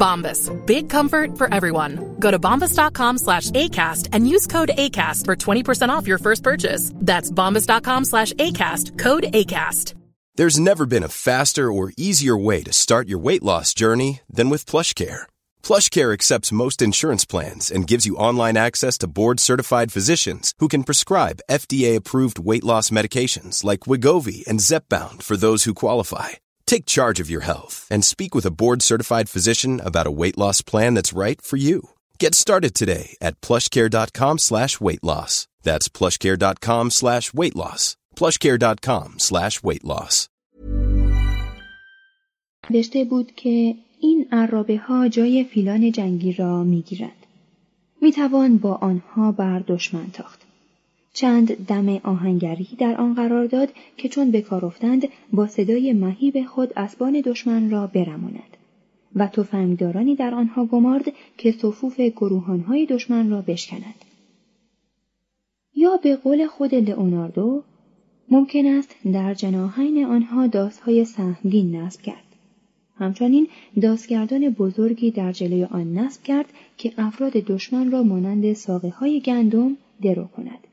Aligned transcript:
Bombas. 0.00 0.50
Big 0.66 0.88
comfort 0.88 1.38
for 1.38 1.52
everyone. 1.54 2.16
Go 2.18 2.30
to 2.30 2.38
bombas.com 2.38 3.18
slash 3.18 3.50
ACAST 3.50 4.08
and 4.12 4.28
use 4.28 4.46
code 4.46 4.70
ACAST 4.76 5.26
for 5.26 5.36
20% 5.36 5.90
off 5.90 6.08
your 6.08 6.18
first 6.18 6.42
purchase. 6.42 6.90
That's 6.96 7.30
bombas.com 7.30 8.06
slash 8.06 8.32
ACAST. 8.32 8.98
Code 8.98 9.24
ACAST. 9.24 9.94
There's 10.36 10.58
never 10.58 10.86
been 10.86 11.02
a 11.02 11.08
faster 11.08 11.70
or 11.70 11.92
easier 11.96 12.36
way 12.36 12.62
to 12.62 12.72
start 12.72 13.08
your 13.08 13.18
weight 13.18 13.42
loss 13.42 13.74
journey 13.74 14.20
than 14.30 14.48
with 14.48 14.64
PlushCare. 14.64 15.22
PlushCare 15.62 16.14
accepts 16.14 16.52
most 16.52 16.80
insurance 16.80 17.26
plans 17.26 17.70
and 17.70 17.86
gives 17.86 18.06
you 18.06 18.16
online 18.16 18.56
access 18.56 18.96
to 18.98 19.08
board-certified 19.08 19.92
physicians 19.92 20.54
who 20.60 20.68
can 20.68 20.84
prescribe 20.84 21.42
FDA-approved 21.50 22.38
weight 22.38 22.64
loss 22.64 22.90
medications 22.90 23.64
like 23.64 23.80
Wigovi 23.80 24.46
and 24.46 24.60
Zepbound 24.60 25.22
for 25.22 25.36
those 25.36 25.64
who 25.64 25.74
qualify. 25.74 26.30
Take 26.69 26.85
charge 26.85 27.19
of 27.19 27.29
your 27.29 27.41
health 27.41 27.87
and 27.91 28.03
speak 28.03 28.33
with 28.35 28.45
a 28.45 28.55
board-certified 28.61 29.27
physician 29.29 29.79
about 29.79 30.07
a 30.07 30.17
weight 30.21 30.37
loss 30.37 30.61
plan 30.61 30.93
that's 30.95 31.17
right 31.23 31.41
for 31.41 31.57
you. 31.57 31.89
Get 32.19 32.35
started 32.35 32.73
today 32.73 33.15
at 33.21 33.39
plushcare.com 33.41 34.37
slash 34.39 34.79
weight 34.81 35.03
loss. 35.03 35.47
That's 35.63 35.89
plushcare.com 35.89 36.91
slash 36.91 37.33
weight 37.33 37.55
loss. 37.55 37.97
plushcare.com 38.15 39.19
slash 39.19 39.63
weight 39.63 39.83
loss. 39.83 40.29
نوشته 42.69 43.05
بود 43.05 43.31
که 43.35 43.75
این 44.01 44.27
عرابه 44.31 44.77
ها 44.77 45.07
جای 45.07 45.43
فیلان 45.43 45.91
جنگی 45.91 46.33
را 46.33 46.63
می 46.63 46.81
گیرند. 46.81 47.25
می 48.01 48.11
توان 48.11 48.57
با 48.57 48.73
آنها 48.73 49.31
بر 49.31 49.59
دشمن 49.59 50.11
تاخت. 50.11 50.38
چند 51.12 51.66
دم 51.66 51.88
آهنگری 51.96 52.68
در 52.78 52.96
آن 52.96 53.14
قرار 53.14 53.46
داد 53.46 53.68
که 53.96 54.08
چون 54.08 54.30
به 54.30 54.40
کار 54.40 54.64
افتند 54.64 55.08
با 55.32 55.46
صدای 55.46 55.92
مهیب 55.92 56.46
خود 56.46 56.72
اسبان 56.76 57.20
دشمن 57.20 57.70
را 57.70 57.86
برماند 57.86 58.56
و 59.14 59.26
تفنگدارانی 59.26 60.16
در 60.16 60.34
آنها 60.34 60.64
گمارد 60.64 61.12
که 61.38 61.52
صفوف 61.52 62.00
گروهانهای 62.00 62.86
دشمن 62.86 63.30
را 63.30 63.40
بشکنند. 63.40 64.04
یا 65.74 65.96
به 65.96 66.16
قول 66.16 66.46
خود 66.46 66.74
لئوناردو 66.74 67.62
ممکن 68.28 68.66
است 68.66 68.94
در 69.12 69.34
جناحین 69.34 70.04
آنها 70.04 70.46
داسهای 70.46 71.04
سهمگین 71.04 71.76
نصب 71.76 72.02
کرد. 72.02 72.24
همچنین 72.96 73.48
داسگردان 73.82 74.50
بزرگی 74.50 75.10
در 75.10 75.32
جلوی 75.32 75.64
آن 75.64 75.98
نصب 75.98 76.22
کرد 76.22 76.46
که 76.78 76.92
افراد 76.98 77.32
دشمن 77.32 77.90
را 77.90 78.02
مانند 78.02 78.52
ساقه 78.52 78.88
های 78.88 79.20
گندم 79.20 79.76
درو 80.02 80.24
کند. 80.24 80.66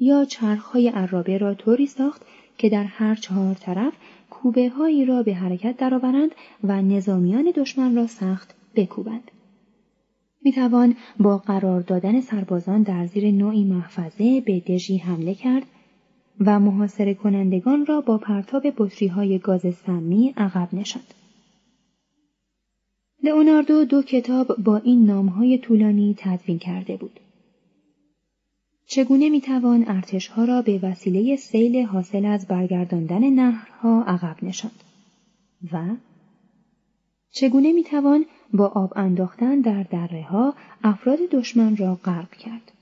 یا 0.00 0.24
چرخهای 0.24 0.88
عرابه 0.88 1.38
را 1.38 1.54
طوری 1.54 1.86
ساخت 1.86 2.22
که 2.58 2.68
در 2.68 2.84
هر 2.84 3.14
چهار 3.14 3.54
طرف 3.54 3.92
کوبه 4.30 4.68
هایی 4.68 5.04
را 5.04 5.22
به 5.22 5.34
حرکت 5.34 5.76
درآورند 5.76 6.30
و 6.64 6.82
نظامیان 6.82 7.52
دشمن 7.56 7.96
را 7.96 8.06
سخت 8.06 8.54
بکوبند. 8.76 9.30
می 10.42 10.52
توان 10.52 10.96
با 11.20 11.38
قرار 11.38 11.80
دادن 11.80 12.20
سربازان 12.20 12.82
در 12.82 13.06
زیر 13.06 13.30
نوعی 13.30 13.64
محفظه 13.64 14.40
به 14.40 14.60
دژی 14.60 14.96
حمله 14.96 15.34
کرد 15.34 15.66
و 16.40 16.60
محاصره 16.60 17.14
کنندگان 17.14 17.86
را 17.86 18.00
با 18.00 18.18
پرتاب 18.18 18.62
بطری 18.76 19.08
های 19.08 19.38
گاز 19.38 19.74
سمی 19.86 20.34
عقب 20.36 20.68
نشاند. 20.72 21.14
لئوناردو 23.22 23.84
دو 23.84 24.02
کتاب 24.02 24.56
با 24.56 24.76
این 24.76 25.06
نامهای 25.06 25.58
طولانی 25.58 26.14
تدوین 26.18 26.58
کرده 26.58 26.96
بود. 26.96 27.20
چگونه 28.90 29.28
می‌توان 29.28 29.84
ارتشها 29.88 30.44
را 30.44 30.62
به 30.62 30.78
وسیله 30.82 31.36
سیل 31.36 31.82
حاصل 31.82 32.24
از 32.24 32.46
برگرداندن 32.46 33.30
نهرها 33.30 34.04
عقب 34.06 34.36
نشاند؟ 34.42 34.84
و 35.72 35.96
چگونه 37.30 37.72
می‌توان 37.72 38.24
با 38.54 38.66
آب 38.66 38.92
انداختن 38.96 39.60
در 39.60 39.82
دره 39.82 40.22
ها 40.22 40.54
افراد 40.84 41.18
دشمن 41.32 41.76
را 41.76 41.94
غرق 41.94 42.30
کرد؟ 42.30 42.72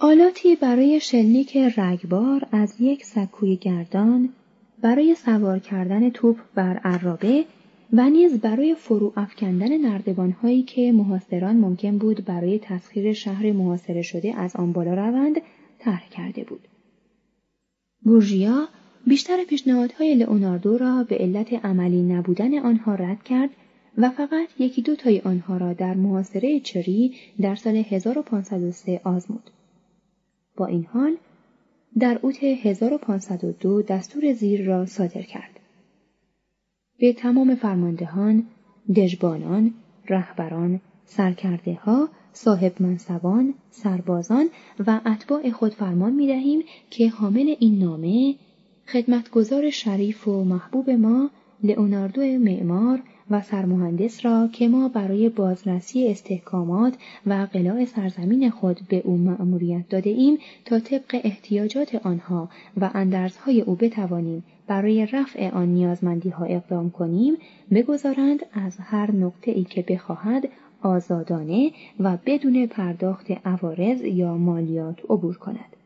آلاتی 0.00 0.56
برای 0.56 1.00
شلیک 1.00 1.56
رگبار 1.56 2.48
از 2.52 2.80
یک 2.80 3.04
سکوی 3.04 3.56
گردان 3.56 4.28
برای 4.82 5.14
سوار 5.14 5.58
کردن 5.58 6.10
توپ 6.10 6.36
بر 6.54 6.76
عرابه 6.76 7.44
و 7.92 8.10
نیز 8.10 8.40
برای 8.40 8.74
فرو 8.74 9.12
افکندن 9.16 9.76
نردبانهایی 9.76 10.62
که 10.62 10.92
محاصران 10.92 11.56
ممکن 11.56 11.98
بود 11.98 12.24
برای 12.24 12.58
تسخیر 12.62 13.12
شهر 13.12 13.52
محاصره 13.52 14.02
شده 14.02 14.34
از 14.36 14.56
آن 14.56 14.72
بالا 14.72 14.94
روند 14.94 15.40
طرح 15.78 16.08
کرده 16.08 16.44
بود. 16.44 16.68
بورژیا 18.02 18.68
بیشتر 19.06 19.44
پیشنهادهای 19.44 20.14
لئوناردو 20.14 20.78
را 20.78 21.04
به 21.08 21.16
علت 21.16 21.52
عملی 21.52 22.02
نبودن 22.02 22.58
آنها 22.58 22.94
رد 22.94 23.22
کرد 23.22 23.50
و 23.98 24.10
فقط 24.10 24.48
یکی 24.58 24.82
دو 24.82 24.96
تای 24.96 25.20
آنها 25.20 25.56
را 25.56 25.72
در 25.72 25.94
محاصره 25.94 26.60
چری 26.60 27.14
در 27.40 27.54
سال 27.54 27.76
1503 27.76 29.00
آزمود. 29.04 29.50
با 30.56 30.66
این 30.66 30.84
حال 30.84 31.16
در 31.98 32.18
اوت 32.22 32.42
1502 32.42 33.82
دستور 33.82 34.32
زیر 34.32 34.66
را 34.66 34.86
صادر 34.86 35.22
کرد. 35.22 35.57
به 37.00 37.12
تمام 37.12 37.54
فرماندهان، 37.54 38.46
دژبانان، 38.96 39.74
رهبران، 40.08 40.80
سرکرده 41.04 41.74
ها، 41.74 42.08
صاحب 42.32 42.72
منصبان، 42.82 43.54
سربازان 43.70 44.48
و 44.86 45.00
اتباع 45.06 45.50
خود 45.50 45.74
فرمان 45.74 46.12
می 46.12 46.26
دهیم 46.26 46.62
که 46.90 47.08
حامل 47.08 47.54
این 47.58 47.78
نامه 47.78 48.34
خدمتگزار 48.86 49.70
شریف 49.70 50.28
و 50.28 50.44
محبوب 50.44 50.90
ما 50.90 51.30
لئوناردو 51.62 52.22
معمار 52.22 53.02
و 53.30 53.40
سرمهندس 53.40 54.24
را 54.24 54.48
که 54.52 54.68
ما 54.68 54.88
برای 54.88 55.28
بازرسی 55.28 56.08
استحکامات 56.08 56.94
و 57.26 57.46
قلاع 57.52 57.84
سرزمین 57.84 58.50
خود 58.50 58.80
به 58.88 59.02
او 59.04 59.16
مأموریت 59.16 59.88
داده 59.88 60.10
ایم 60.10 60.38
تا 60.64 60.80
طبق 60.80 61.20
احتیاجات 61.24 61.94
آنها 61.94 62.48
و 62.80 62.90
اندرزهای 62.94 63.60
او 63.60 63.74
بتوانیم 63.74 64.44
برای 64.66 65.06
رفع 65.06 65.50
آن 65.50 65.68
نیازمندی 65.68 66.28
ها 66.28 66.44
اقدام 66.44 66.90
کنیم 66.90 67.36
بگذارند 67.70 68.40
از 68.52 68.76
هر 68.80 69.12
نقطه 69.12 69.50
ای 69.50 69.64
که 69.64 69.84
بخواهد 69.88 70.48
آزادانه 70.82 71.70
و 72.00 72.18
بدون 72.26 72.66
پرداخت 72.66 73.26
عوارض 73.44 74.04
یا 74.04 74.36
مالیات 74.36 75.00
عبور 75.10 75.36
کند. 75.36 75.76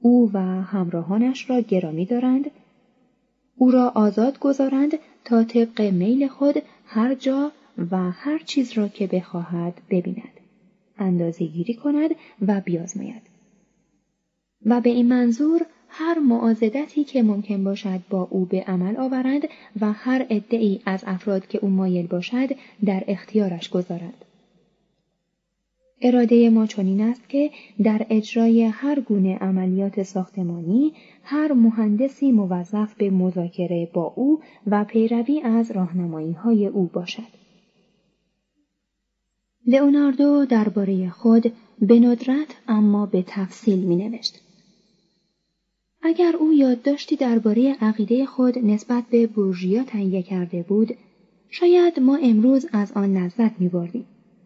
او 0.00 0.30
و 0.32 0.40
همراهانش 0.40 1.50
را 1.50 1.60
گرامی 1.60 2.06
دارند 2.06 2.50
او 3.56 3.70
را 3.70 3.92
آزاد 3.94 4.38
گذارند 4.38 4.98
تا 5.24 5.44
طبق 5.44 5.80
میل 5.80 6.28
خود 6.28 6.62
هر 6.86 7.14
جا 7.14 7.52
و 7.90 8.10
هر 8.10 8.38
چیز 8.38 8.72
را 8.72 8.88
که 8.88 9.06
بخواهد 9.06 9.74
ببیند 9.90 10.40
اندازه 10.98 11.44
گیری 11.44 11.74
کند 11.74 12.10
و 12.46 12.60
بیازماید 12.60 13.22
و 14.66 14.80
به 14.80 14.90
این 14.90 15.08
منظور 15.08 15.66
هر 15.88 16.18
معازدتی 16.18 17.04
که 17.04 17.22
ممکن 17.22 17.64
باشد 17.64 18.00
با 18.10 18.28
او 18.30 18.44
به 18.44 18.60
عمل 18.60 18.96
آورند 18.96 19.42
و 19.80 19.92
هر 19.92 20.26
ای 20.50 20.80
از 20.86 21.04
افراد 21.06 21.46
که 21.46 21.58
او 21.58 21.68
مایل 21.68 22.06
باشد 22.06 22.48
در 22.84 23.04
اختیارش 23.08 23.70
گذارند. 23.70 24.24
اراده 26.02 26.50
ما 26.50 26.66
چنین 26.66 27.00
است 27.00 27.28
که 27.28 27.50
در 27.82 28.06
اجرای 28.10 28.62
هر 28.62 29.00
گونه 29.00 29.36
عملیات 29.36 30.02
ساختمانی 30.02 30.92
هر 31.22 31.52
مهندسی 31.52 32.32
موظف 32.32 32.94
به 32.94 33.10
مذاکره 33.10 33.90
با 33.92 34.12
او 34.16 34.40
و 34.66 34.84
پیروی 34.84 35.40
از 35.40 35.70
راهنمایی 35.70 36.32
های 36.32 36.66
او 36.66 36.90
باشد. 36.92 37.42
لئوناردو 39.66 40.46
درباره 40.46 41.10
خود 41.10 41.52
به 41.80 42.00
ندرت 42.00 42.56
اما 42.68 43.06
به 43.06 43.24
تفصیل 43.26 43.78
می 43.78 43.96
نوشت. 43.96 44.40
اگر 46.02 46.36
او 46.36 46.52
یادداشتی 46.52 47.16
درباره 47.16 47.76
عقیده 47.80 48.26
خود 48.26 48.58
نسبت 48.58 49.04
به 49.10 49.26
بورژیا 49.26 49.84
تهیه 49.84 50.22
کرده 50.22 50.62
بود 50.62 50.96
شاید 51.50 52.00
ما 52.00 52.16
امروز 52.16 52.66
از 52.72 52.92
آن 52.92 53.16
لذت 53.16 53.60
می 53.60 53.68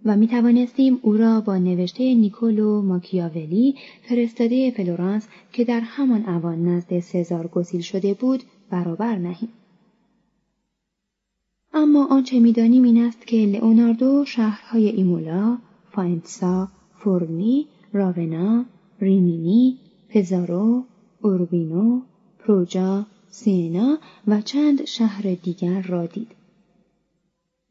و 0.04 0.16
می 0.16 0.28
توانستیم 0.28 0.98
او 1.02 1.12
را 1.12 1.40
با 1.40 1.58
نوشته 1.58 2.14
نیکولو 2.14 2.82
ماکیاولی 2.82 3.74
فرستاده 4.02 4.70
فلورانس 4.70 5.28
که 5.52 5.64
در 5.64 5.80
همان 5.80 6.28
اوان 6.28 6.68
نزد 6.68 7.00
سزار 7.00 7.46
گسیل 7.46 7.80
شده 7.80 8.14
بود 8.14 8.42
برابر 8.70 9.16
نهیم. 9.16 9.48
اما 11.74 12.06
آنچه 12.10 12.40
می‌دانیم 12.40 12.82
این 12.82 13.04
است 13.04 13.26
که 13.26 13.36
لئوناردو 13.36 14.24
شهرهای 14.24 14.88
ایمولا، 14.88 15.58
فاینسا، 15.90 16.68
فورنی، 16.98 17.66
راونا، 17.92 18.64
ریمینی، 19.00 19.78
پزارو، 20.08 20.84
اوربینو، 21.22 22.00
پروجا، 22.38 23.06
سینا 23.28 23.98
و 24.26 24.40
چند 24.40 24.84
شهر 24.84 25.34
دیگر 25.42 25.82
را 25.82 26.06
دید. 26.06 26.35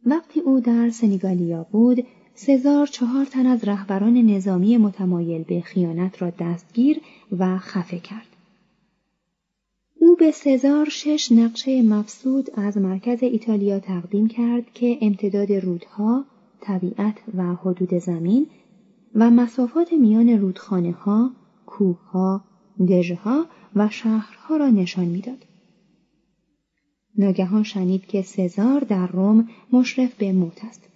وقتی 0.05 0.39
او 0.39 0.59
در 0.59 0.89
سنیگالیا 0.89 1.65
بود، 1.71 2.05
سزار 2.35 2.87
چهار 2.87 3.25
تن 3.25 3.45
از 3.45 3.63
رهبران 3.63 4.17
نظامی 4.17 4.77
متمایل 4.77 5.43
به 5.43 5.61
خیانت 5.61 6.21
را 6.21 6.29
دستگیر 6.39 7.01
و 7.39 7.57
خفه 7.57 7.99
کرد. 7.99 8.27
او 10.01 10.15
به 10.15 10.31
سزار 10.31 10.89
شش 10.89 11.31
نقشه 11.31 11.81
مفسود 11.81 12.49
از 12.55 12.77
مرکز 12.77 13.23
ایتالیا 13.23 13.79
تقدیم 13.79 14.27
کرد 14.27 14.73
که 14.73 14.97
امتداد 15.01 15.51
رودها، 15.51 16.25
طبیعت 16.61 17.17
و 17.37 17.55
حدود 17.55 17.93
زمین 17.93 18.47
و 19.15 19.29
مسافات 19.29 19.93
میان 19.93 20.29
رودخانه 20.29 20.91
ها، 20.91 21.31
کوه 21.65 21.97
ها، 22.11 22.41
دژها 22.89 23.45
و 23.75 23.89
شهرها 23.89 24.57
را 24.57 24.69
نشان 24.69 25.05
می‌داد. 25.05 25.45
ناگهان 27.17 27.63
شنید 27.63 28.05
که 28.05 28.21
سزار 28.21 28.79
در 28.79 29.07
روم 29.07 29.49
مشرف 29.71 30.15
به 30.15 30.31
موت 30.31 30.65
است. 30.65 30.89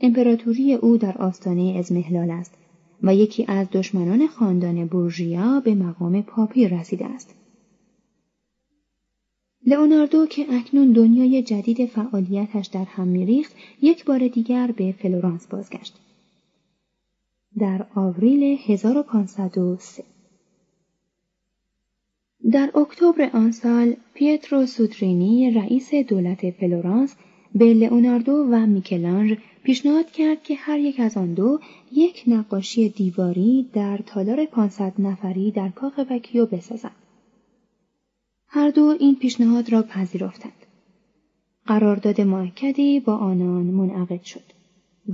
امپراتوری 0.00 0.74
او 0.74 0.96
در 0.96 1.18
آستانه 1.18 1.74
ازمهلال 1.78 2.30
است 2.30 2.54
و 3.02 3.14
یکی 3.14 3.44
از 3.48 3.66
دشمنان 3.72 4.26
خاندان 4.26 4.86
بورژیا 4.86 5.60
به 5.60 5.74
مقام 5.74 6.22
پاپی 6.22 6.68
رسیده 6.68 7.06
است. 7.06 7.34
لئوناردو 9.66 10.26
که 10.26 10.46
اکنون 10.50 10.92
دنیای 10.92 11.42
جدید 11.42 11.86
فعالیتش 11.86 12.66
در 12.66 12.84
هم 12.84 13.08
میریخت 13.08 13.52
یک 13.82 14.04
بار 14.04 14.28
دیگر 14.28 14.74
به 14.76 14.94
فلورانس 14.98 15.46
بازگشت. 15.46 15.98
در 17.58 17.86
آوریل 17.94 18.58
1503 18.66 20.04
در 22.50 22.70
اکتبر 22.74 23.30
آن 23.34 23.52
سال 23.52 23.96
پیترو 24.14 24.66
سودرینی 24.66 25.50
رئیس 25.50 25.94
دولت 25.94 26.50
فلورانس 26.50 27.16
به 27.54 27.74
لئوناردو 27.74 28.32
و 28.32 28.66
میکلانژ 28.66 29.32
پیشنهاد 29.62 30.10
کرد 30.10 30.42
که 30.42 30.54
هر 30.54 30.78
یک 30.78 31.00
از 31.00 31.16
آن 31.16 31.34
دو 31.34 31.60
یک 31.92 32.24
نقاشی 32.26 32.88
دیواری 32.88 33.68
در 33.72 33.98
تالار 34.06 34.44
500 34.44 34.92
نفری 34.98 35.50
در 35.50 35.68
کاخ 35.68 36.00
وکیو 36.10 36.46
بسازند. 36.46 36.92
هر 38.46 38.70
دو 38.70 38.96
این 39.00 39.16
پیشنهاد 39.16 39.72
را 39.72 39.82
پذیرفتند. 39.82 40.66
قرارداد 41.66 42.20
معکدی 42.20 43.00
با 43.00 43.16
آنان 43.16 43.64
منعقد 43.64 44.22
شد 44.22 44.52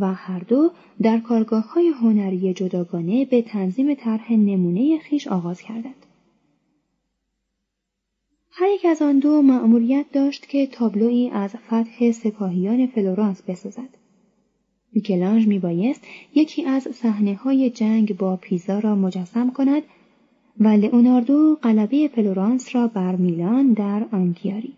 و 0.00 0.14
هر 0.14 0.38
دو 0.38 0.70
در 1.02 1.18
کارگاه 1.18 1.72
های 1.72 1.88
هنری 1.88 2.54
جداگانه 2.54 3.24
به 3.24 3.42
تنظیم 3.42 3.94
طرح 3.94 4.32
نمونه 4.32 4.98
خیش 4.98 5.28
آغاز 5.28 5.60
کردند. 5.60 6.06
هر 8.60 8.68
یک 8.68 8.84
از 8.84 9.02
آن 9.02 9.18
دو 9.18 9.42
مأموریت 9.42 10.06
داشت 10.12 10.48
که 10.48 10.66
تابلویی 10.66 11.30
از 11.30 11.56
فتح 11.66 12.12
سپاهیان 12.12 12.86
فلورانس 12.86 13.42
بسازد. 13.42 13.88
میکلانژ 14.92 15.46
میبایست 15.46 16.04
یکی 16.34 16.64
از 16.64 16.82
صحنه 16.82 17.34
های 17.34 17.70
جنگ 17.70 18.16
با 18.16 18.36
پیزا 18.36 18.78
را 18.78 18.94
مجسم 18.94 19.50
کند 19.50 19.82
و 20.60 20.68
لئوناردو 20.68 21.58
غلبه 21.62 22.08
فلورانس 22.14 22.74
را 22.74 22.86
بر 22.88 23.16
میلان 23.16 23.72
در 23.72 24.06
آنکیاری. 24.12 24.72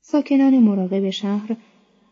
ساکنان 0.00 0.58
مراقب 0.58 1.10
شهر 1.10 1.56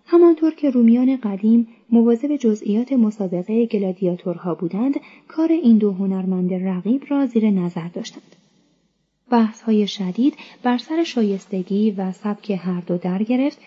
همانطور 0.06 0.54
که 0.54 0.70
رومیان 0.70 1.16
قدیم 1.16 1.68
مواظب 1.90 2.36
جزئیات 2.36 2.92
مسابقه 2.92 3.66
گلادیاتورها 3.66 4.54
بودند 4.54 4.94
کار 5.28 5.52
این 5.52 5.78
دو 5.78 5.92
هنرمند 5.92 6.54
رقیب 6.54 7.02
را 7.08 7.26
زیر 7.26 7.50
نظر 7.50 7.88
داشتند 7.88 8.36
بحث 9.30 9.62
های 9.62 9.86
شدید 9.86 10.34
بر 10.62 10.78
سر 10.78 11.04
شایستگی 11.04 11.90
و 11.90 12.12
سبک 12.12 12.50
هر 12.50 12.80
دو 12.80 12.98
در 12.98 13.22
گرفت 13.22 13.58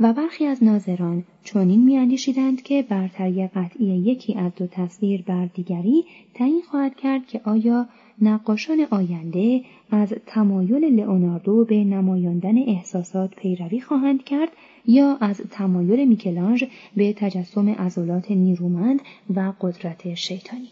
و 0.00 0.12
برخی 0.12 0.46
از 0.46 0.64
ناظران 0.64 1.24
چنین 1.44 1.84
میاندیشیدند 1.84 2.62
که 2.62 2.82
برتری 2.82 3.46
قطعی 3.46 3.86
یکی 3.86 4.34
از 4.34 4.52
دو 4.56 4.66
تصویر 4.66 5.22
بر 5.22 5.46
دیگری 5.46 6.04
تعیین 6.34 6.62
خواهد 6.70 6.96
کرد 6.96 7.26
که 7.26 7.40
آیا 7.44 7.86
نقاشان 8.22 8.86
آینده 8.90 9.64
از 9.90 10.14
تمایل 10.26 10.84
لئوناردو 10.84 11.64
به 11.64 11.84
نمایاندن 11.84 12.58
احساسات 12.58 13.34
پیروی 13.36 13.80
خواهند 13.80 14.24
کرد 14.24 14.48
یا 14.86 15.16
از 15.20 15.40
تمایل 15.50 16.08
میکلانژ 16.08 16.64
به 16.96 17.12
تجسم 17.12 17.68
عضلات 17.68 18.30
نیرومند 18.30 19.00
و 19.34 19.52
قدرت 19.60 20.14
شیطانی؟ 20.14 20.68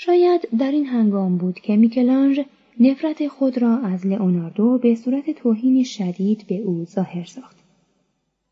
شاید 0.00 0.48
در 0.58 0.70
این 0.70 0.86
هنگام 0.86 1.36
بود 1.36 1.60
که 1.60 1.76
میکلانژ 1.76 2.40
نفرت 2.80 3.28
خود 3.28 3.58
را 3.58 3.78
از 3.78 4.06
لئوناردو 4.06 4.78
به 4.78 4.94
صورت 4.94 5.30
توهینی 5.30 5.84
شدید 5.84 6.44
به 6.48 6.54
او 6.54 6.84
ظاهر 6.84 7.24
ساخت. 7.24 7.56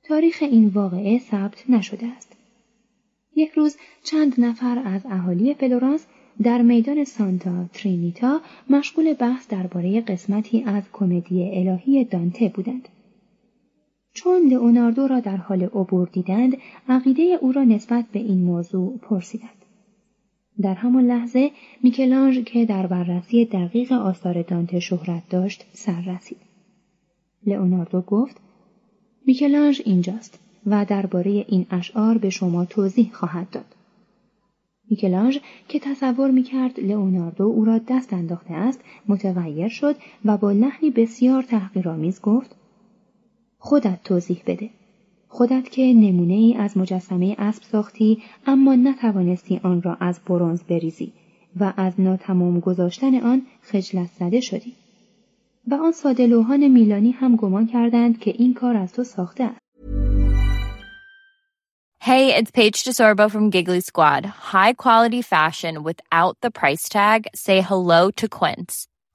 تاریخ 0.02 0.38
این 0.40 0.68
واقعه 0.68 1.18
ثبت 1.18 1.70
نشده 1.70 2.06
است. 2.06 2.36
یک 3.36 3.50
روز 3.50 3.76
چند 4.02 4.40
نفر 4.40 4.82
از 4.84 5.06
اهالی 5.10 5.54
فلورانس 5.54 6.06
در 6.42 6.62
میدان 6.62 7.04
سانتا 7.04 7.64
ترینیتا 7.72 8.40
مشغول 8.70 9.14
بحث 9.14 9.48
درباره 9.48 10.00
قسمتی 10.00 10.62
از 10.62 10.82
کمدی 10.92 11.50
الهی 11.58 12.04
دانته 12.04 12.48
بودند. 12.48 12.88
چون 14.12 14.48
لئوناردو 14.48 15.06
را 15.06 15.20
در 15.20 15.36
حال 15.36 15.62
عبور 15.62 16.08
دیدند، 16.12 16.56
عقیده 16.88 17.38
او 17.40 17.52
را 17.52 17.64
نسبت 17.64 18.04
به 18.12 18.18
این 18.18 18.44
موضوع 18.44 18.98
پرسیدند. 18.98 19.65
در 20.62 20.74
همان 20.74 21.04
لحظه 21.04 21.50
میکلانژ 21.82 22.38
که 22.38 22.64
در 22.64 22.86
بررسی 22.86 23.44
دقیق 23.44 23.92
آثار 23.92 24.42
دانته 24.42 24.80
شهرت 24.80 25.22
داشت 25.30 25.64
سر 25.72 26.00
رسید. 26.00 26.38
لئوناردو 27.46 28.00
گفت 28.00 28.36
میکلانژ 29.26 29.80
اینجاست 29.84 30.38
و 30.66 30.84
درباره 30.84 31.30
این 31.48 31.66
اشعار 31.70 32.18
به 32.18 32.30
شما 32.30 32.64
توضیح 32.64 33.10
خواهد 33.12 33.50
داد. 33.50 33.74
میکلانژ 34.90 35.38
که 35.68 35.78
تصور 35.78 36.30
می‌کرد 36.30 36.80
لئوناردو 36.80 37.44
او 37.44 37.64
را 37.64 37.80
دست 37.88 38.12
انداخته 38.12 38.54
است 38.54 38.84
متغیر 39.08 39.68
شد 39.68 39.96
و 40.24 40.36
با 40.36 40.52
لحنی 40.52 40.90
بسیار 40.90 41.42
تحقیرآمیز 41.42 42.20
گفت 42.20 42.56
خودت 43.58 44.02
توضیح 44.04 44.42
بده 44.46 44.70
خودت 45.36 45.68
که 45.70 45.82
نمونه 45.82 46.34
ای 46.34 46.54
از 46.54 46.76
مجسمه 46.76 47.36
اسب 47.38 47.62
ساختی 47.62 48.22
اما 48.46 48.74
نتوانستی 48.74 49.60
آن 49.62 49.82
را 49.82 49.94
از 50.00 50.20
برونز 50.26 50.62
بریزی 50.62 51.12
و 51.60 51.72
از 51.76 51.92
ناتمام 51.98 52.60
گذاشتن 52.60 53.20
آن 53.20 53.42
خجلت 53.62 54.10
زده 54.18 54.40
شدی 54.40 54.72
و 55.68 55.74
آن 55.74 55.92
ساده 55.92 56.26
لوحان 56.26 56.68
میلانی 56.68 57.10
هم 57.10 57.36
گمان 57.36 57.66
کردند 57.66 58.18
که 58.18 58.30
این 58.38 58.54
کار 58.54 58.76
از 58.76 58.92
تو 58.92 59.04
ساخته 59.04 59.44
است 59.44 59.60
Hey, 62.00 62.24
it's 62.38 62.52
Paige 62.52 62.84
DeSorbo 62.84 63.28
from 63.34 63.50
Giggly 63.50 63.80
Squad. 63.80 64.22
High 64.54 64.74
quality 64.84 65.22
fashion 65.22 65.74
without 65.82 66.34
the 66.40 66.52
price 66.60 66.88
tag. 66.88 67.20
Say 67.34 67.60
hello 67.70 68.10
to 68.20 68.26
Quince. 68.38 68.74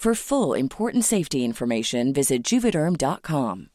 For 0.00 0.14
full 0.14 0.54
important 0.54 1.04
safety 1.04 1.44
information, 1.44 2.14
visit 2.14 2.42
juvederm.com. 2.42 3.66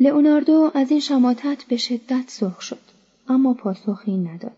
لئوناردو 0.00 0.70
از 0.74 0.90
این 0.90 1.00
شماتت 1.00 1.64
به 1.68 1.76
شدت 1.76 2.24
سرخ 2.26 2.60
شد 2.60 2.78
اما 3.28 3.54
پاسخی 3.54 4.16
نداد 4.16 4.56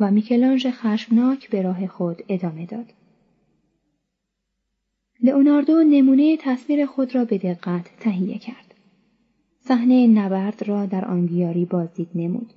و 0.00 0.10
میکلانژ 0.10 0.66
خشمناک 0.66 1.50
به 1.50 1.62
راه 1.62 1.86
خود 1.86 2.22
ادامه 2.28 2.66
داد. 2.66 2.92
لئوناردو 5.22 5.82
نمونه 5.82 6.36
تصویر 6.36 6.86
خود 6.86 7.14
را 7.14 7.24
به 7.24 7.38
دقت 7.38 7.86
تهیه 8.00 8.38
کرد. 8.38 8.74
صحنه 9.60 10.06
نبرد 10.06 10.68
را 10.68 10.86
در 10.86 11.04
آنگیاری 11.04 11.64
بازدید 11.64 12.08
نمود. 12.14 12.52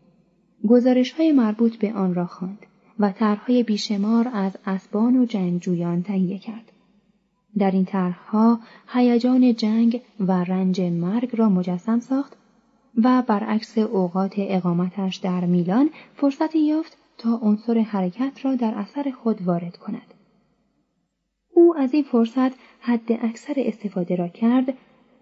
گزارش 0.67 1.11
های 1.11 1.31
مربوط 1.31 1.75
به 1.75 1.93
آن 1.93 2.13
را 2.13 2.25
خواند 2.25 2.65
و 2.99 3.11
طرحهای 3.11 3.63
بیشمار 3.63 4.29
از 4.33 4.57
اسبان 4.65 5.15
و 5.15 5.25
جنگجویان 5.25 6.03
تهیه 6.03 6.39
کرد. 6.39 6.71
در 7.57 7.71
این 7.71 7.85
طرحها 7.85 8.59
هیجان 8.87 9.55
جنگ 9.55 10.01
و 10.19 10.31
رنج 10.31 10.81
مرگ 10.81 11.35
را 11.35 11.49
مجسم 11.49 11.99
ساخت 11.99 12.37
و 13.03 13.23
برعکس 13.27 13.77
اوقات 13.77 14.33
اقامتش 14.37 15.15
در 15.15 15.45
میلان 15.45 15.89
فرصتی 16.15 16.59
یافت 16.59 16.97
تا 17.17 17.39
عنصر 17.41 17.79
حرکت 17.79 18.45
را 18.45 18.55
در 18.55 18.73
اثر 18.75 19.11
خود 19.11 19.41
وارد 19.41 19.77
کند. 19.77 20.13
او 21.53 21.77
از 21.77 21.93
این 21.93 22.03
فرصت 22.03 22.51
حد 22.79 23.11
اکثر 23.11 23.53
استفاده 23.57 24.15
را 24.15 24.27
کرد 24.27 24.73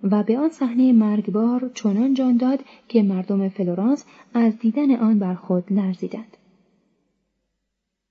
و 0.03 0.24
به 0.24 0.38
آن 0.38 0.50
صحنه 0.50 0.94
مرگبار 0.94 1.72
چنان 1.74 2.13
جان 2.13 2.38
داد 2.38 2.60
که 2.88 3.03
مردم 3.03 3.50
فلورانس 3.50 4.06
از 4.34 4.60
دیدن 4.60 4.96
آن 4.96 5.20
بر 5.20 5.36
خود 5.36 5.74
لرزیدند. 5.74 6.38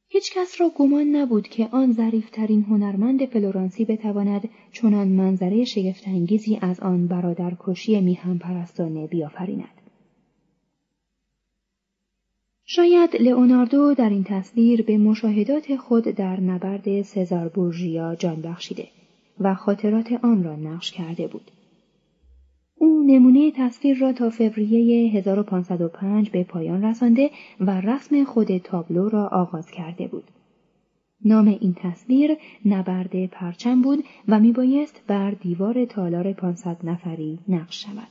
هیچ 0.08 0.34
کس 0.34 0.60
را 0.60 0.70
گمان 0.76 1.16
نبود 1.16 1.48
که 1.48 1.68
آن 1.72 1.92
ظریفترین 1.92 2.62
هنرمند 2.62 3.26
فلورانسی 3.26 3.84
بتواند 3.84 4.48
چنان 4.72 5.08
منظره 5.08 5.64
شگفتانگیزی 5.64 6.58
از 6.60 6.80
آن 6.80 7.06
برادر 7.06 7.52
کشی 7.60 8.00
میهن 8.00 8.38
پرستانه 8.38 9.06
بیافریند. 9.06 9.78
شاید 12.64 13.16
لئوناردو 13.16 13.94
در 13.94 14.10
این 14.10 14.24
تصویر 14.24 14.82
به 14.82 14.98
مشاهدات 14.98 15.76
خود 15.76 16.04
در 16.04 16.40
نبرد 16.40 17.02
سزار 17.02 17.48
بورژیا 17.48 18.14
جان 18.14 18.42
بخشیده 18.42 18.88
و 19.40 19.54
خاطرات 19.54 20.12
آن 20.12 20.44
را 20.44 20.56
نقش 20.56 20.90
کرده 20.90 21.26
بود. 21.26 21.50
او 22.78 23.02
نمونه 23.06 23.50
تصویر 23.50 23.98
را 23.98 24.12
تا 24.12 24.30
فوریه 24.30 25.12
1505 25.12 26.30
به 26.30 26.44
پایان 26.44 26.84
رسانده 26.84 27.30
و 27.60 27.80
رسم 27.80 28.24
خود 28.24 28.58
تابلو 28.58 29.08
را 29.08 29.28
آغاز 29.28 29.70
کرده 29.70 30.06
بود. 30.06 30.24
نام 31.24 31.48
این 31.60 31.74
تصویر 31.74 32.36
نبرد 32.64 33.26
پرچم 33.26 33.82
بود 33.82 34.04
و 34.28 34.40
میبایست 34.40 35.02
بر 35.06 35.30
دیوار 35.30 35.84
تالار 35.84 36.32
500 36.32 36.76
نفری 36.84 37.38
نقش 37.48 37.84
شود. 37.84 38.08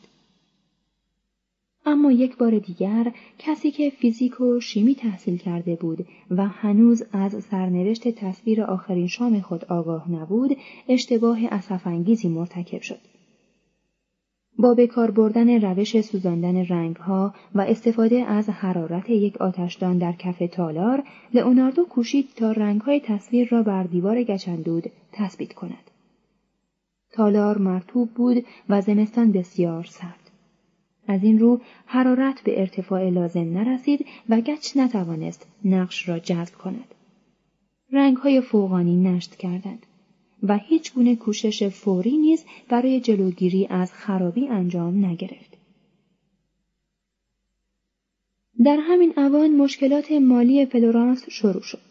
اما 1.85 2.11
یک 2.11 2.37
بار 2.37 2.59
دیگر 2.59 3.11
کسی 3.39 3.71
که 3.71 3.89
فیزیک 3.89 4.41
و 4.41 4.59
شیمی 4.59 4.95
تحصیل 4.95 5.37
کرده 5.37 5.75
بود 5.75 6.07
و 6.31 6.47
هنوز 6.47 7.03
از 7.11 7.43
سرنوشت 7.43 8.07
تصویر 8.07 8.63
آخرین 8.63 9.07
شام 9.07 9.41
خود 9.41 9.65
آگاه 9.65 10.11
نبود 10.11 10.57
اشتباه 10.89 11.39
اسفانگیزی 11.51 12.27
مرتکب 12.27 12.81
شد. 12.81 12.99
با 14.59 14.73
بکار 14.73 15.11
بردن 15.11 15.61
روش 15.61 16.01
سوزاندن 16.01 16.65
رنگها 16.65 17.33
و 17.55 17.61
استفاده 17.61 18.15
از 18.15 18.49
حرارت 18.49 19.09
یک 19.09 19.37
آتشدان 19.37 19.97
در 19.97 20.11
کف 20.11 20.43
تالار 20.51 21.03
لئوناردو 21.33 21.85
کوشید 21.85 22.29
تا 22.35 22.51
رنگهای 22.51 22.99
تصویر 22.99 23.47
را 23.49 23.63
بر 23.63 23.83
دیوار 23.83 24.23
گچندود 24.23 24.83
تثبیت 25.11 25.53
کند. 25.53 25.91
تالار 27.11 27.57
مرتوب 27.57 28.09
بود 28.09 28.45
و 28.69 28.81
زمستان 28.81 29.31
بسیار 29.31 29.83
سرد. 29.83 30.31
از 31.07 31.23
این 31.23 31.39
رو 31.39 31.61
حرارت 31.85 32.41
به 32.41 32.59
ارتفاع 32.59 33.09
لازم 33.09 33.53
نرسید 33.53 34.05
و 34.29 34.41
گچ 34.41 34.77
نتوانست 34.77 35.47
نقش 35.65 36.09
را 36.09 36.19
جذب 36.19 36.55
کند. 36.55 36.95
رنگهای 37.91 38.41
فوقانی 38.41 38.95
نشت 38.95 39.35
کردند. 39.35 39.86
و 40.43 40.57
هیچ 40.57 40.93
گونه 40.93 41.15
کوشش 41.15 41.67
فوری 41.67 42.17
نیز 42.17 42.45
برای 42.69 42.99
جلوگیری 42.99 43.67
از 43.69 43.93
خرابی 43.93 44.47
انجام 44.47 45.05
نگرفت. 45.05 45.57
در 48.65 48.77
همین 48.81 49.13
اوان 49.17 49.51
مشکلات 49.51 50.11
مالی 50.11 50.65
فلورانس 50.65 51.29
شروع 51.29 51.61
شد. 51.61 51.81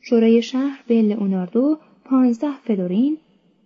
شورای 0.00 0.42
شهر 0.42 0.84
به 0.86 1.02
لئوناردو 1.02 1.78
15 2.04 2.46
فلورین 2.64 3.18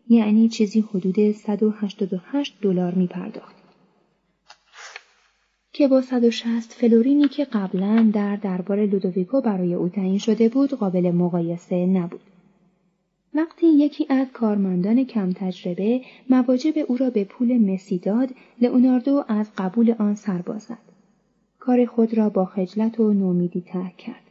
یعنی 0.08 0.48
چیزی 0.48 0.80
حدود 0.80 1.32
188 1.32 2.56
دلار 2.62 2.94
می 2.94 3.06
پرداخت. 3.06 3.56
که 5.72 5.88
با 5.88 6.00
160 6.00 6.72
فلورینی 6.72 7.28
که 7.28 7.44
قبلا 7.44 8.10
در 8.14 8.36
دربار 8.36 8.86
لودویکو 8.86 9.40
برای 9.40 9.74
او 9.74 9.88
تعیین 9.88 10.18
شده 10.18 10.48
بود 10.48 10.70
قابل 10.70 11.10
مقایسه 11.10 11.86
نبود. 11.86 12.29
وقتی 13.34 13.66
یکی 13.66 14.06
از 14.08 14.26
کارمندان 14.32 15.04
کم 15.04 15.32
تجربه 15.32 16.00
مواجب 16.30 16.74
او 16.88 16.96
را 16.96 17.10
به 17.10 17.24
پول 17.24 17.58
مسی 17.58 17.98
داد، 17.98 18.34
لئوناردو 18.60 19.24
از 19.28 19.50
قبول 19.58 19.94
آن 19.98 20.14
سرباز 20.14 20.62
زد. 20.62 20.78
کار 21.58 21.86
خود 21.86 22.14
را 22.14 22.30
با 22.30 22.44
خجلت 22.44 23.00
و 23.00 23.12
نومیدی 23.12 23.60
ترک 23.60 23.96
کرد. 23.96 24.30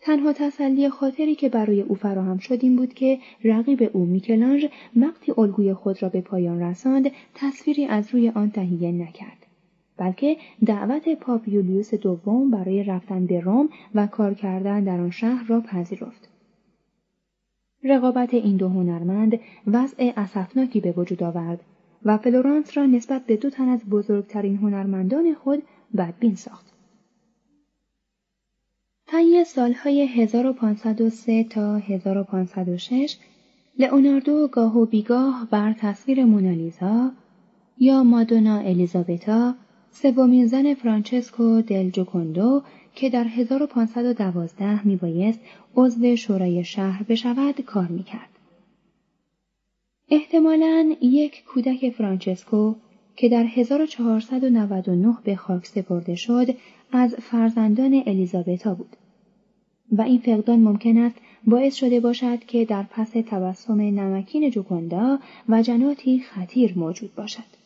تنها 0.00 0.32
تسلی 0.32 0.88
خاطری 0.88 1.34
که 1.34 1.48
برای 1.48 1.80
او 1.80 1.94
فراهم 1.94 2.38
شد 2.38 2.58
این 2.62 2.76
بود 2.76 2.94
که 2.94 3.18
رقیب 3.44 3.90
او 3.92 4.04
میکلانژ 4.04 4.64
وقتی 4.96 5.32
الگوی 5.38 5.74
خود 5.74 6.02
را 6.02 6.08
به 6.08 6.20
پایان 6.20 6.62
رساند 6.62 7.10
تصویری 7.34 7.84
از 7.84 8.14
روی 8.14 8.28
آن 8.28 8.50
تهیه 8.50 8.92
نکرد 8.92 9.46
بلکه 9.96 10.36
دعوت 10.66 11.08
پاپ 11.08 11.48
یولیوس 11.48 11.94
دوم 11.94 12.50
برای 12.50 12.82
رفتن 12.82 13.26
به 13.26 13.40
روم 13.40 13.68
و 13.94 14.06
کار 14.06 14.34
کردن 14.34 14.84
در 14.84 15.00
آن 15.00 15.10
شهر 15.10 15.46
را 15.46 15.60
پذیرفت 15.60 16.28
رقابت 17.84 18.34
این 18.34 18.56
دو 18.56 18.68
هنرمند 18.68 19.40
وضع 19.66 20.12
اسفناکی 20.16 20.80
به 20.80 20.92
وجود 20.92 21.22
آورد 21.22 21.60
و 22.04 22.18
فلورانس 22.18 22.76
را 22.76 22.86
نسبت 22.86 23.26
به 23.26 23.36
دو 23.36 23.50
تن 23.50 23.68
از 23.68 23.84
بزرگترین 23.84 24.56
هنرمندان 24.56 25.34
خود 25.34 25.62
بدبین 25.96 26.34
ساخت. 26.34 26.72
طی 29.06 29.44
سالهای 29.44 30.06
1503 30.06 31.44
تا 31.44 31.76
1506 31.76 33.16
لئوناردو 33.78 34.48
گاه 34.48 34.78
و 34.78 34.86
بیگاه 34.86 35.48
بر 35.50 35.72
تصویر 35.72 36.24
مونالیزا 36.24 37.12
یا 37.78 38.02
مادونا 38.04 38.58
الیزابتا 38.58 39.54
سومین 39.90 40.46
زن 40.46 40.74
فرانچسکو 40.74 41.62
دل 41.62 41.90
جوکوندو 41.90 42.62
که 42.94 43.10
در 43.10 43.24
1512 43.24 44.86
میبایست 44.86 45.40
عضو 45.76 46.16
شورای 46.16 46.64
شهر 46.64 47.02
بشود 47.02 47.60
کار 47.60 47.86
می‌کرد. 47.86 48.28
احتمالاً 50.10 50.96
یک 51.00 51.44
کودک 51.44 51.90
فرانچسکو 51.90 52.74
که 53.16 53.28
در 53.28 53.44
1499 53.44 55.16
به 55.24 55.36
خاک 55.36 55.66
سپرده 55.66 56.14
شد 56.14 56.46
از 56.92 57.14
فرزندان 57.14 58.02
الیزابتا 58.06 58.74
بود 58.74 58.96
و 59.92 60.02
این 60.02 60.18
فقدان 60.18 60.60
ممکن 60.60 60.98
است 60.98 61.16
باعث 61.46 61.74
شده 61.74 62.00
باشد 62.00 62.38
که 62.38 62.64
در 62.64 62.82
پس 62.82 63.10
تبسم 63.10 63.80
نمکین 63.80 64.50
جوکندا 64.50 65.18
و 65.48 65.62
جناتی 65.62 66.20
خطیر 66.20 66.78
موجود 66.78 67.14
باشد. 67.14 67.58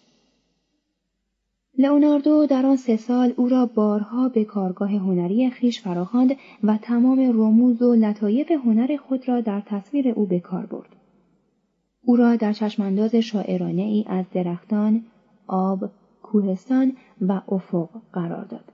لئوناردو 1.79 2.47
در 2.47 2.67
آن 2.67 2.77
سه 2.77 2.97
سال 2.97 3.33
او 3.37 3.49
را 3.49 3.67
بارها 3.67 4.29
به 4.29 4.45
کارگاه 4.45 4.91
هنری 4.91 5.51
خیش 5.51 5.81
فراخواند 5.81 6.37
و 6.63 6.79
تمام 6.83 7.21
رموز 7.21 7.83
و 7.83 7.95
لطایف 7.95 8.51
هنر 8.51 8.97
خود 8.97 9.29
را 9.29 9.41
در 9.41 9.61
تصویر 9.61 10.09
او 10.09 10.27
به 10.27 10.41
کار 10.41 10.67
برد. 10.67 10.97
او 12.05 12.17
را 12.17 12.37
در 12.37 12.53
چشمانداز 12.53 13.15
شاعرانه 13.15 13.83
ای 13.83 14.05
از 14.09 14.25
درختان، 14.35 15.05
آب، 15.47 15.91
کوهستان 16.23 16.93
و 17.21 17.41
افق 17.49 17.89
قرار 18.13 18.45
داد 18.45 18.65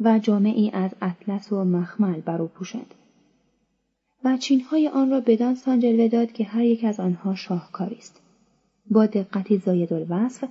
و 0.00 0.18
جامعی 0.18 0.70
از 0.70 0.90
اطلس 1.02 1.52
و 1.52 1.64
مخمل 1.64 2.20
بر 2.20 2.42
او 2.42 2.48
پوشاند 2.48 2.94
و 4.24 4.36
چینهای 4.36 4.88
آن 4.88 5.10
را 5.10 5.20
بدان 5.20 5.54
سان 5.54 5.80
جلوه 5.80 6.08
داد 6.08 6.32
که 6.32 6.44
هر 6.44 6.64
یک 6.64 6.84
از 6.84 7.00
آنها 7.00 7.34
شاهکاری 7.34 7.96
است 7.96 8.20
با 8.90 9.06
دقتی 9.06 9.58
زاید 9.58 9.92
الوصف 9.92 10.48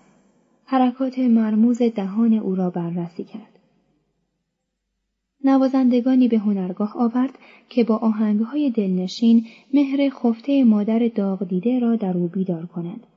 حرکات 0.66 1.20
مرموز 1.20 1.82
دهان 1.82 2.34
او 2.34 2.56
را 2.56 2.70
بررسی 2.70 3.24
کرد 3.24 3.60
نوازندگانی 5.44 6.28
به 6.28 6.38
هنرگاه 6.38 6.98
آورد 6.98 7.40
که 7.70 7.84
با 7.84 7.96
آهنگهای 7.98 8.70
دلنشین 8.70 9.46
مهر 9.74 10.10
خفته 10.10 10.64
مادر 10.64 11.08
داغ 11.16 11.48
دیده 11.48 11.80
را 11.80 11.96
در 11.96 12.18
او 12.18 12.28
بیدار 12.28 12.66
کنند 12.66 13.08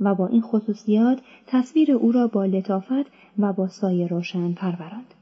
و 0.00 0.14
با 0.14 0.26
این 0.26 0.40
خصوصیات 0.40 1.18
تصویر 1.46 1.92
او 1.92 2.12
را 2.12 2.26
با 2.26 2.44
لطافت 2.44 3.06
و 3.38 3.52
با 3.52 3.68
سایه 3.68 4.06
روشن 4.06 4.52
پروراند. 4.52 5.14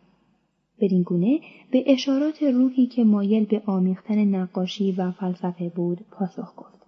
بدین 0.80 1.02
گونه 1.02 1.40
به 1.70 1.84
اشارات 1.86 2.42
روحی 2.42 2.86
که 2.86 3.04
مایل 3.04 3.44
به 3.44 3.62
آمیختن 3.66 4.24
نقاشی 4.24 4.92
و 4.92 5.10
فلسفه 5.10 5.68
بود 5.68 5.98
پاسخ 6.10 6.54
گفت. 6.56 6.79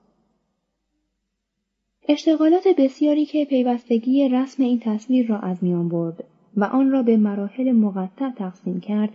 اشتغالات 2.08 2.68
بسیاری 2.78 3.26
که 3.26 3.44
پیوستگی 3.44 4.28
رسم 4.28 4.62
این 4.62 4.80
تصویر 4.80 5.26
را 5.26 5.38
از 5.38 5.64
میان 5.64 5.88
برد 5.88 6.24
و 6.56 6.64
آن 6.64 6.90
را 6.90 7.02
به 7.02 7.16
مراحل 7.16 7.72
مقطع 7.72 8.30
تقسیم 8.30 8.80
کرد 8.80 9.12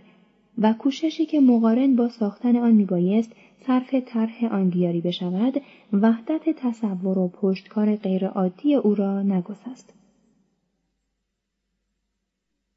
و 0.58 0.72
کوششی 0.72 1.26
که 1.26 1.40
مقارن 1.40 1.96
با 1.96 2.08
ساختن 2.08 2.56
آن 2.56 2.72
میبایست 2.72 3.32
صرف 3.66 3.94
طرح 3.94 4.44
آن 4.44 4.70
بیاری 4.70 5.00
بشود 5.00 5.62
وحدت 5.92 6.50
تصور 6.56 7.18
و 7.18 7.28
پشتکار 7.28 7.96
غیرعادی 7.96 8.74
او 8.74 8.94
را 8.94 9.22
نگسست. 9.22 9.94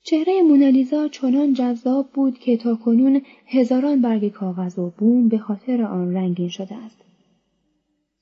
چهره 0.04 0.41
مونالیزا 0.41 1.08
چنان 1.08 1.54
جذاب 1.54 2.08
بود 2.13 2.39
که 2.39 2.58
تا 2.58 2.76
کنون 2.76 3.21
هزاران 3.45 4.02
برگ 4.02 4.28
کاغذ 4.28 4.80
و 4.80 4.89
بوم 4.97 5.28
به 5.28 5.38
خاطر 5.38 5.82
آن 5.82 6.13
رنگین 6.13 6.50
شده 6.50 6.76
است. 6.76 7.11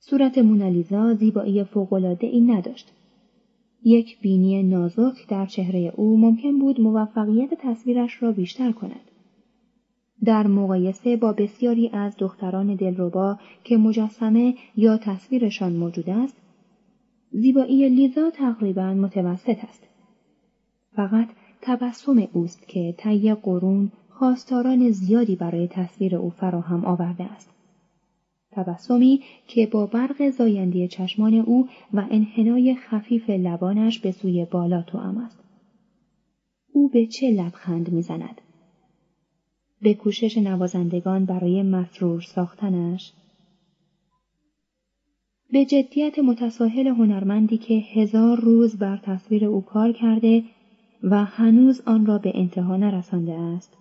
صورت 0.02 0.38
مونالیزا 0.38 1.14
زیبایی 1.14 1.64
فوقالعاده 1.64 2.26
ای 2.26 2.40
نداشت. 2.40 2.92
یک 3.84 4.20
بینی 4.20 4.62
نازک 4.62 5.28
در 5.28 5.46
چهره 5.46 5.92
او 5.96 6.16
ممکن 6.16 6.58
بود 6.58 6.80
موفقیت 6.80 7.50
تصویرش 7.58 8.22
را 8.22 8.32
بیشتر 8.32 8.72
کند. 8.72 9.10
در 10.24 10.46
مقایسه 10.46 11.16
با 11.16 11.32
بسیاری 11.32 11.90
از 11.92 12.16
دختران 12.18 12.74
دلربا 12.74 13.38
که 13.64 13.76
مجسمه 13.76 14.54
یا 14.76 14.96
تصویرشان 14.96 15.72
موجود 15.72 16.10
است 16.10 16.36
زیبایی 17.30 17.88
لیزا 17.88 18.30
تقریبا 18.30 18.94
متوسط 18.94 19.64
است. 19.64 19.86
فقط 20.96 21.28
تبسم 21.62 22.28
اوست 22.32 22.68
که 22.68 22.94
طی 22.98 23.34
قرون 23.34 23.92
خواستاران 24.08 24.90
زیادی 24.90 25.36
برای 25.36 25.68
تصویر 25.68 26.16
او 26.16 26.30
فراهم 26.30 26.84
آورده 26.84 27.24
است. 27.24 27.59
تبسمی 28.52 29.20
که 29.46 29.66
با 29.66 29.86
برق 29.86 30.30
زایندی 30.30 30.88
چشمان 30.88 31.34
او 31.34 31.68
و 31.94 32.06
انحنای 32.10 32.74
خفیف 32.74 33.30
لبانش 33.30 33.98
به 33.98 34.12
سوی 34.12 34.44
بالا 34.44 34.82
توام 34.82 35.18
است. 35.18 35.40
او 36.72 36.88
به 36.88 37.06
چه 37.06 37.30
لبخند 37.30 37.92
می‌زند؟ 37.92 38.40
به 39.82 39.94
کوشش 39.94 40.38
نوازندگان 40.38 41.24
برای 41.24 41.62
مسرور 41.62 42.20
ساختنش؟ 42.20 43.12
به 45.52 45.64
جدیت 45.64 46.18
متساهل 46.18 46.86
هنرمندی 46.86 47.58
که 47.58 47.74
هزار 47.74 48.40
روز 48.40 48.78
بر 48.78 48.96
تصویر 48.96 49.44
او 49.44 49.60
کار 49.60 49.92
کرده 49.92 50.44
و 51.02 51.24
هنوز 51.24 51.80
آن 51.86 52.06
را 52.06 52.18
به 52.18 52.32
انتها 52.34 52.76
نرسانده 52.76 53.32
است. 53.32 53.79